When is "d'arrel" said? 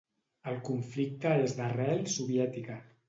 1.59-2.03